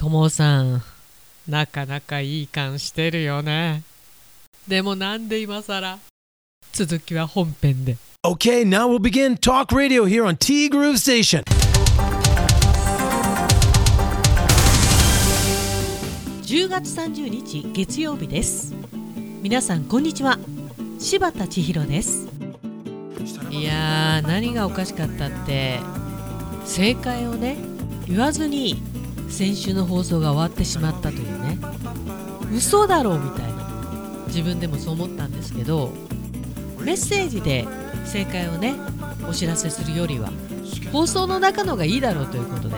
[0.00, 0.82] ともさん
[1.46, 3.82] なかなかいい感してるよね。
[4.66, 5.98] でもなんで今さら
[6.72, 7.98] 続きは本編で。
[8.26, 11.42] Okay, now we'll begin talk radio here on T Groove Station.
[16.44, 18.74] 10月30日月曜日です。
[19.42, 20.38] 皆さんこんにちは。
[20.98, 22.26] 柴田千尋です。
[23.50, 25.78] いやー何がおかしかったって
[26.64, 27.58] 正解をね
[28.08, 28.82] 言わずに
[29.30, 31.58] 先週の放送が終わってしまったというね。
[32.54, 33.60] 嘘だろうみたいな。
[34.26, 35.92] 自分でもそう思ったんですけど
[36.80, 37.66] メッセージで
[38.04, 38.74] 正解をね
[39.28, 40.30] お知らせするよりは
[40.92, 42.76] 放送の中のがいいだろうということで。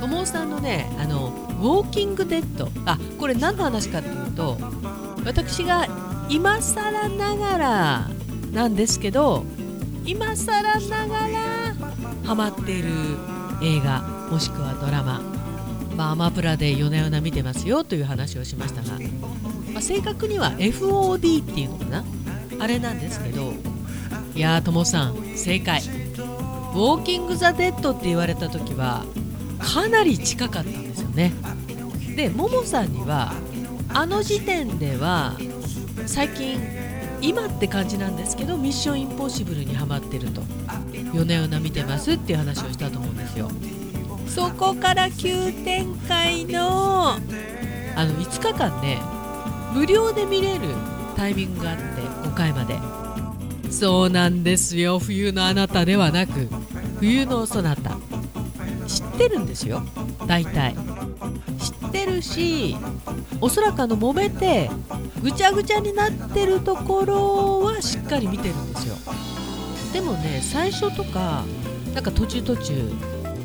[0.00, 1.28] 友尾さんのねあの
[1.60, 2.70] ウォーキングデッド。
[2.84, 4.58] あこれ何の話かっていうと
[5.24, 5.88] 私が
[6.28, 8.10] 今更ながら
[8.52, 9.44] なんですけど
[10.04, 11.74] 今更ながら
[12.24, 12.88] ハマっている
[13.62, 15.20] 映画もしくはドラマ、
[15.96, 18.98] まあ、アマプラで夜な夜な見てますよという話をしましたが、
[19.72, 22.04] まあ、正確には FOD っていうのかな
[22.58, 23.52] あれなんですけど
[24.34, 25.80] いやーともさん正解。
[26.76, 29.06] ウォーキング・ザ・デッドって言われた時は
[29.58, 31.32] かなり近かったんですよね。
[32.14, 33.32] でももさんには
[33.88, 35.38] あの時点では
[36.04, 36.60] 最近
[37.22, 40.42] 今って感じなんですけどミッションインポッシブルにハマってると。
[41.16, 43.50] 夜な夜な見てますっていう話をしたと思うんですよ。
[44.28, 47.12] そこから急展開の。
[47.12, 49.00] あの5日間ね
[49.72, 50.68] 無料で見れる
[51.16, 51.82] タイミングがあって
[52.28, 52.78] 5回まで。
[53.70, 54.98] そうなんですよ。
[54.98, 56.48] 冬のあなたではなく。
[57.00, 57.96] 冬のそなた。
[58.86, 59.82] 知ってるんですよ。
[60.26, 60.74] 大体。
[61.58, 62.76] 知ってるし
[63.40, 64.70] おそらくあの揉めて
[65.22, 68.96] ぐちゃぐちゃになってるところはしっかり見てるんですよ
[69.96, 71.42] でもね最初とか
[71.94, 72.74] なんか途中途中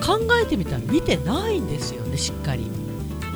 [0.00, 2.70] 考えてみたら見てないんですよねしっかり。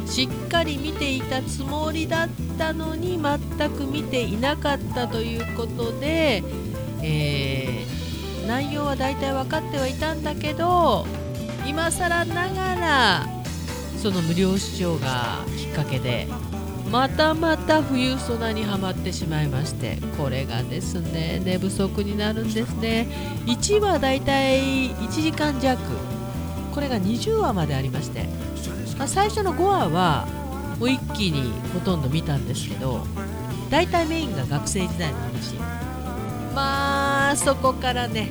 [0.06, 6.42] しっかり見ていたつもりだったのに全く見ていなかったということで、
[7.00, 11.06] えー、内容は大体分かってはいたんだけど
[11.65, 13.26] 今更ながら
[13.99, 16.26] その無料視聴がきっかけで
[16.90, 23.06] またまた冬ソナにはまってしまいましてこれがですね寝不足になるんですね。
[23.46, 25.78] 1話だいたい1時間弱。
[26.74, 28.28] これが20話までありまして
[28.98, 30.26] まあ、最初の5話は
[30.78, 33.04] もう一気にほとんど見たんですけど
[33.70, 35.54] 大体メインが学生時代の話。
[36.54, 38.30] まあそこからね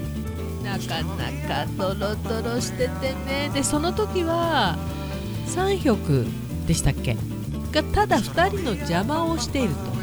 [0.63, 3.49] なかなかドロドロしててね。
[3.53, 4.77] でその時は
[5.47, 6.25] 3曲
[6.67, 7.17] でしたっけ？
[7.71, 9.99] がただ2人の邪魔をしていると。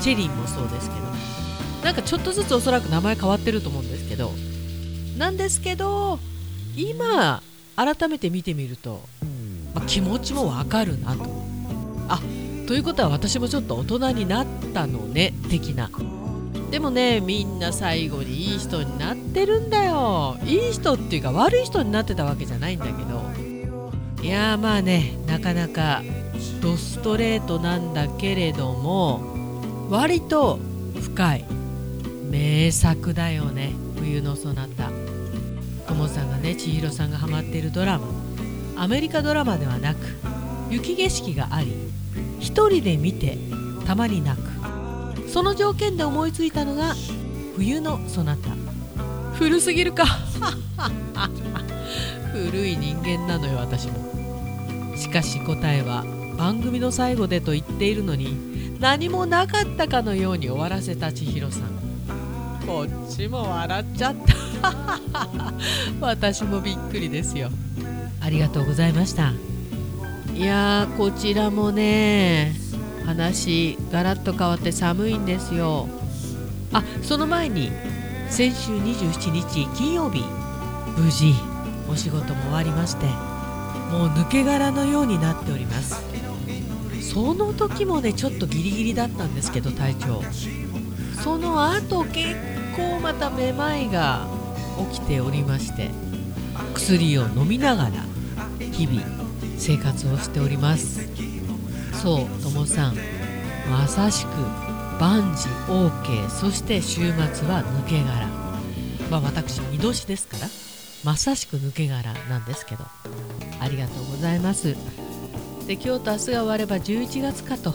[0.00, 1.04] チェリンもそうですけど。
[1.84, 4.32] なんかちょっとずつおそらく名前変わってると思うんですけど。
[5.18, 6.18] なんですけど
[6.76, 7.42] 今
[7.76, 9.00] 改めて見てみると
[9.74, 11.24] まあ、気持ちもわかるなと。
[12.08, 12.20] あ
[12.66, 15.90] ということは私もちょっと大人になったのね的な。
[16.70, 20.38] でもねみんな最後にいい人になってるんだよ。
[20.44, 23.24] いい人っていうか悪い人になってたわけじゃないんだけど。
[24.22, 26.02] いやまあねなかなか
[26.64, 29.20] ドストレートなんだけれども
[29.90, 30.58] 割と
[30.98, 31.44] 深い。
[32.30, 33.74] 名作だよね。
[33.98, 34.90] 冬のそなた。
[35.86, 38.06] ともさんがね千尋さんがハマっているドラマ。
[38.76, 39.98] アメリカドラマではなく
[40.70, 41.74] 雪景色があり
[42.40, 43.36] 一人で見て
[43.86, 44.48] たまに泣く。
[45.28, 46.94] その条件で思いついたのが
[47.56, 48.48] 冬のそなた。
[49.34, 50.06] 古すぎるか。
[52.32, 54.96] 古い人間なのよ私も。
[54.96, 62.64] しかし答えは番組の最後でと言っているのに何もなかったかのように終わらせた千尋さん。
[62.66, 64.14] こっちも笑っちゃっ
[64.62, 65.00] た。
[66.00, 67.50] 私もびっくりですよ。
[68.20, 69.32] ありがとうございました。
[70.34, 72.54] いやーこちらもね
[73.06, 75.88] 話ガラッと変わって寒いんですよ。
[76.72, 77.70] あその前に
[78.28, 80.24] 先週27日金曜日
[80.96, 81.32] 無事
[81.88, 83.06] お仕事も終わりまして
[83.92, 86.02] もう抜け殻のようになっております
[87.14, 90.22] その時もねちょっとギリギリだったんですけど体調。
[91.22, 92.34] その後結
[92.76, 94.26] 構まためまいが
[94.92, 95.90] 起きておりまして
[96.74, 97.90] 薬を飲みながら
[98.58, 99.00] 日々
[99.56, 101.08] 生活をしております。
[101.92, 102.96] そうともさん。
[103.70, 104.28] まさしく
[105.00, 108.26] 万事 OK そして週末は抜け殻。
[109.08, 110.48] まあ私二度しですから
[111.04, 112.84] まさしく抜け殻なんですけど。
[113.60, 114.76] ありがとうございます。
[115.66, 117.74] で今日と明日が終われば11月かと。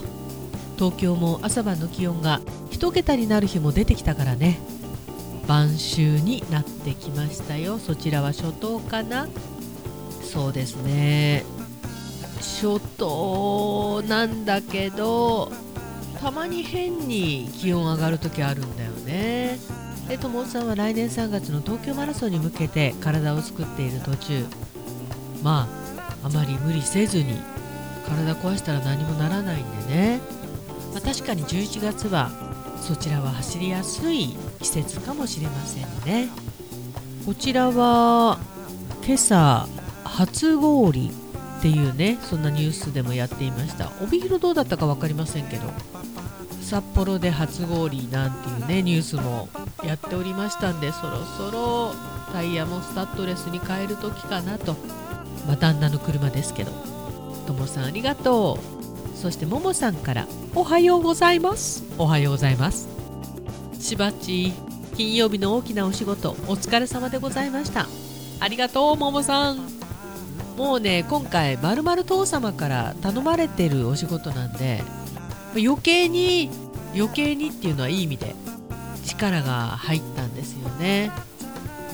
[0.78, 2.40] 東京も朝晩の気温が
[2.72, 4.60] 1桁になる日も出てきたからね。
[5.48, 7.80] 晩秋になってきましたよ。
[7.80, 9.28] そちらは初冬かな。
[10.24, 11.44] そうですね。
[12.38, 15.52] 初冬なんだけど
[16.22, 19.58] たまに変に気温上がる時あるんだよね。
[20.08, 24.46] で友さんは来年3月の東京マラソンに向けて体を作っている途中。
[25.42, 25.68] ま
[26.24, 27.40] ああまり無理せずに
[28.10, 30.20] 体壊したら何もならないんでね、
[30.94, 32.32] まあ、確かに11月は
[32.82, 36.30] そちらは走りやすい季節かもしれませんね。
[37.26, 38.40] こちらは
[39.06, 39.68] 今朝
[40.04, 43.92] 初氷っていうねそんなニュースでもやっていました。
[44.02, 45.64] 帯広どうだったか分かりませんけど
[46.62, 49.50] 札幌で初氷なんていうねニュースも
[49.84, 51.94] やっておりましたんでそろそろ
[52.32, 54.74] タイヤもスタッドレスに変える時かなと、
[55.48, 56.99] まあ、旦那の車ですけど。
[57.50, 58.60] ともさんありがと
[59.16, 59.18] う。
[59.18, 61.84] そしてももさんからおはようございます。
[61.98, 62.88] おはようございます。
[63.80, 64.54] しばち
[64.96, 67.88] 金曜日の大きなお仕事お疲れ様でございました。
[68.40, 69.68] ありがとうももさん。
[70.58, 74.84] もうね今回まるまる父様から頼まれてるお仕事なんで
[75.56, 76.52] 余計に
[76.94, 78.36] 余計にっていうのはいい意味で
[79.06, 81.12] 力が入ったんですよね。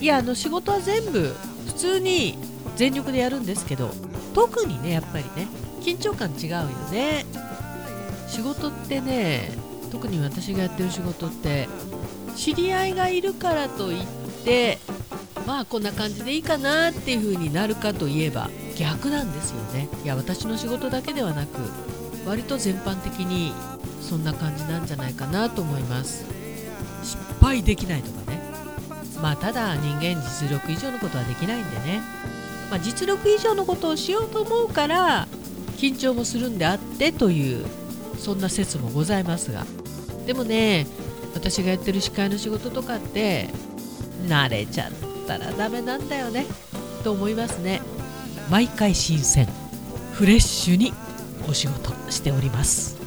[0.02, 1.34] いやあの仕事は全部
[1.68, 2.38] 普通に
[2.76, 3.90] 全力でやるんですけど
[4.36, 5.48] 特にねやっぱりね
[5.82, 7.26] 緊張感違うよね。
[8.28, 9.52] 仕事ってね
[9.92, 11.70] 特に私がやってる仕事って
[12.36, 14.06] 知り合いがいるからといっ
[14.44, 14.78] て
[15.48, 19.88] まあこんな感じでいいかなっていう風になるかといえば逆なんですよね。
[20.04, 21.58] いや私の仕事だけではなく
[22.28, 23.54] 割と全般的に
[24.02, 26.26] そんな感じなんじゃないかなと思います。
[27.04, 28.42] 失敗できないとかね。
[29.22, 32.02] まあただ人間実力以上のことはできないんでね、
[32.70, 35.28] まあ、実力以上のことをしようと思うから
[35.78, 37.66] 緊張もするんであってという
[38.18, 39.66] そんな説もございますが。
[40.26, 40.88] でもね
[41.34, 43.50] 私がやってる司会の仕事とかって
[44.28, 44.92] 慣れちゃっ
[45.28, 46.46] たらダメなんだよね
[47.04, 47.82] と思いますね。
[48.50, 49.48] 毎回新鮮
[50.14, 50.94] フレッシュに
[51.50, 52.98] お仕事しております、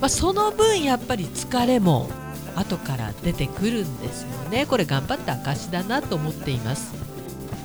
[0.00, 2.08] まあ、その分やっぱり疲れも
[2.54, 4.66] 後から出てくるんですよね。
[4.66, 6.92] これ頑張った証だなと思っています。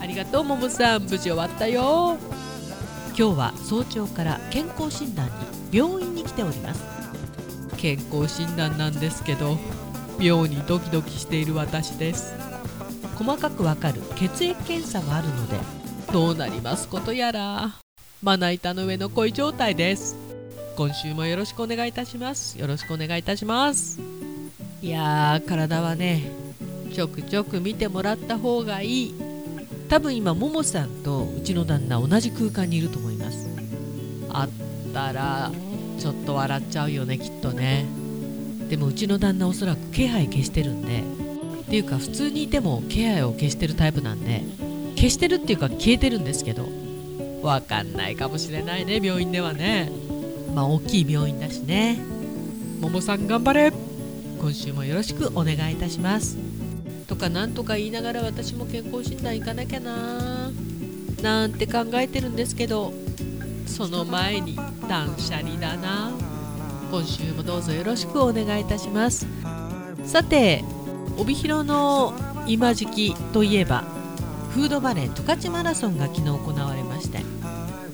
[0.10, 1.04] りがとうももさん。
[1.04, 2.18] 無事終わったよ。
[3.16, 6.84] 今日は早朝から健康診断に病院に来ております。
[7.78, 9.58] 健康診断なんですけど
[10.18, 12.34] 妙にドキドキしている私です。
[13.18, 15.58] 細かくわかる血液検査があるので
[16.12, 17.76] どうなりますことやら。
[18.24, 20.18] まな板の上の恋状態です。
[20.76, 22.58] 今週もよろしくお願いいたします。
[22.58, 24.00] よろしくお願いいたします。
[24.82, 26.32] いやー体はね
[26.96, 29.29] ちょくちょく見てもらった方がいい
[29.90, 33.48] 多分今ももさんとうちの旦那同じ空間にいると思います。
[34.30, 34.50] あっ
[34.94, 35.52] たら
[35.98, 37.88] ちょっと笑っちゃうよねきっとね。
[38.70, 41.04] でもうちの旦那おそらく気配消してるんで。
[41.62, 44.44] っていうか普通にいても気配を消してるタイプなんで。
[44.96, 46.70] 消してるっていうか消えてるんですけど。
[47.42, 49.92] わかんないかもしれないね病院ではね。
[50.54, 51.98] まあ大きい病院だしね。
[52.80, 53.74] ももさん頑張れ。
[54.40, 56.49] 今週もよろしくお願いいたします。
[57.10, 60.52] とかなんとか言いながら私も健康診断行かなきゃな
[61.24, 62.94] なんて考えてるんですけど
[63.66, 64.56] その前に
[64.88, 66.12] 断捨離だな。
[66.92, 69.28] 今週もどうぞよろしくお願いいたします。
[70.06, 70.64] さて
[71.18, 72.14] 帯広の
[72.48, 73.84] 今時期といえば
[74.52, 77.20] フードバレー十勝マラソンが昨日行われまして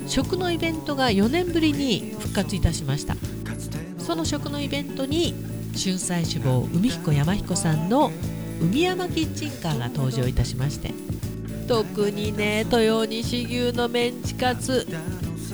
[0.08, 3.16] 食のイベントが4年ぶりに復活いたしました。
[3.98, 5.34] その食のイベントに
[5.74, 8.12] 春菜志望海彦山彦さんの
[8.62, 10.94] 海山キッチンカーが登場いたしまして
[11.68, 14.88] 特にね豊西牛のメンチカツ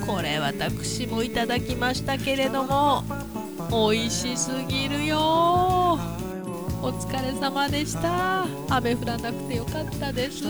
[0.06, 3.04] これ私もいただきましたけれども
[3.70, 5.18] 美味しすぎるよ。
[6.84, 8.46] お疲れ様でした。
[8.70, 10.42] 雨降らなくてよかったです。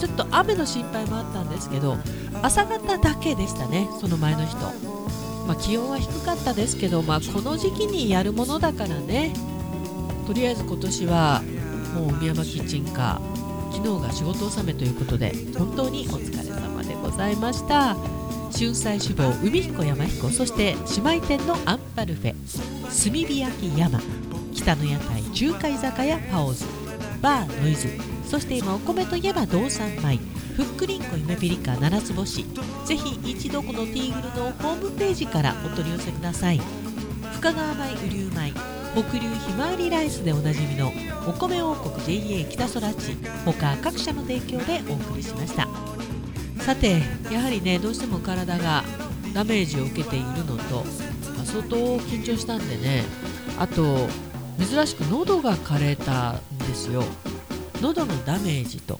[0.00, 1.98] ちょっと雨の心配もあったんですけど
[2.42, 4.56] 朝方だけでしたねその前の人、
[5.46, 9.34] まあ、気温は低かったですけど、まあ、この時期にやるものだからね
[10.30, 11.42] とりあえず今年は
[11.92, 17.96] もう宮山キッチンカー昨日が仕事納めということで本当にお疲れ様でございました。
[18.56, 24.00] 春菜志望海彦山彦そして姉妹店のアンパルフェ炭火焼き山
[24.54, 26.64] 北の屋台中華居酒屋パオズ
[27.20, 27.88] バーノイズ
[28.24, 30.18] そして今お米といえば道産米
[30.54, 32.44] ふっくりんこ夢ピリカ七つ星。
[32.84, 36.60] ぜひ一度このティーグルのホームページからお取り寄せください。
[37.34, 40.92] 深川米雨竜米北流ひまわりライスでおなじみの
[41.26, 45.68] お米王国 JA 北空地他各社の提供でお送りしました。
[46.60, 47.00] さて
[47.32, 48.84] やはりねどうしても体が
[49.32, 50.84] ダメージを受けているのと、
[51.36, 53.04] まあ、相当緊張したんでね
[53.58, 54.08] あと
[54.58, 57.04] 珍しく喉が枯れたんですよ。
[57.80, 58.98] 喉のダメージと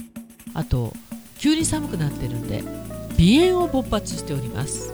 [0.55, 0.95] あと
[1.39, 2.63] 急に寒くなってるんで
[3.19, 4.93] 鼻炎を勃発しております。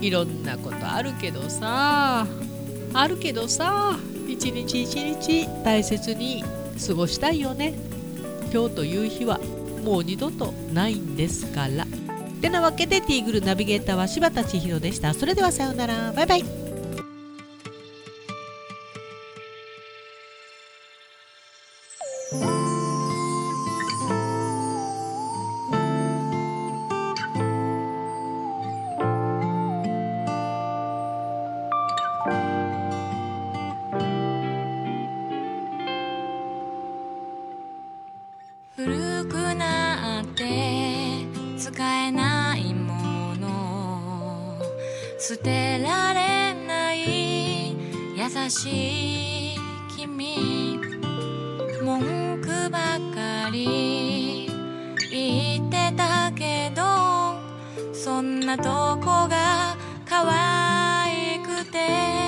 [0.00, 2.26] いろんなことあるけどさ
[2.92, 3.96] あるけどさ
[4.28, 6.44] 一日一日大切に
[6.86, 7.74] 過ごしたいよね。
[8.52, 9.40] 今日という日は
[9.84, 11.86] もう二度とないんですから。
[12.40, 15.14] てなわけでティーグルナビゲーターは柴田千尋でした。
[15.14, 16.12] それではさようなら。
[16.12, 16.63] バイバイ。
[45.26, 47.72] 捨てられない
[48.14, 49.58] 優しい
[49.96, 50.78] 君。
[51.82, 54.50] 文句ばかり
[55.10, 56.82] 言ってたけど
[57.94, 59.74] そんなとこが
[60.06, 62.23] 可愛くて。